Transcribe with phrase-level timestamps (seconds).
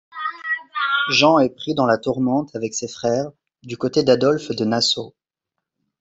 [1.11, 3.29] Jean est pris dans la tourmente, avec ses frères,
[3.61, 5.13] du côté d'Adolphe de Nassau.